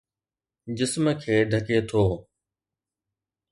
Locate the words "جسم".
0.77-1.05